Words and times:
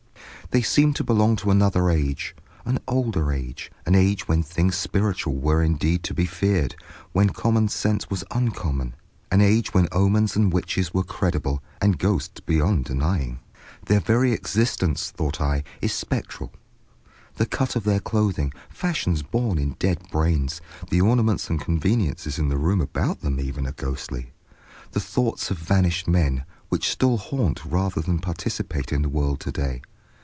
They 0.51 0.61
seemed 0.61 0.97
to 0.97 1.05
belong 1.05 1.37
to 1.37 1.49
another 1.49 1.89
age, 1.89 2.35
an 2.65 2.79
older 2.85 3.31
age, 3.31 3.71
an 3.85 3.95
age 3.95 4.27
when 4.27 4.43
things 4.43 4.75
spiritual 4.75 5.35
were 5.37 5.63
indeed 5.63 6.03
to 6.03 6.13
be 6.13 6.25
feared, 6.25 6.75
when 7.13 7.29
common 7.29 7.69
sense 7.69 8.09
was 8.09 8.25
uncommon, 8.31 8.93
an 9.31 9.39
age 9.39 9.73
when 9.73 9.87
omens 9.93 10.35
and 10.35 10.51
witches 10.51 10.93
were 10.93 11.05
credible, 11.05 11.63
and 11.79 11.97
ghosts 11.99 12.41
beyond 12.41 12.83
denying. 12.83 13.39
Their 13.85 14.01
very 14.01 14.33
existence, 14.33 15.09
thought 15.09 15.39
I, 15.39 15.63
is 15.79 15.93
spectral; 15.93 16.51
the 17.35 17.45
cut 17.45 17.77
of 17.77 17.85
their 17.85 18.01
clothing, 18.01 18.51
fashions 18.69 19.23
born 19.23 19.57
in 19.57 19.77
dead 19.79 20.03
brains; 20.11 20.59
the 20.89 20.99
ornaments 20.99 21.49
and 21.49 21.61
conveniences 21.61 22.37
in 22.37 22.49
the 22.49 22.57
room 22.57 22.81
about 22.81 23.21
them 23.21 23.39
even 23.39 23.65
are 23.65 23.71
ghostly—the 23.71 24.99
thoughts 24.99 25.49
of 25.49 25.57
vanished 25.59 26.09
men, 26.09 26.43
which 26.67 26.89
still 26.89 27.15
haunt 27.17 27.63
rather 27.63 28.01
than 28.01 28.19
participate 28.19 28.91
in 28.91 29.01
the 29.03 29.07
world 29.07 29.35
of 29.47 29.53
to 29.53 29.53
day. 29.53 29.81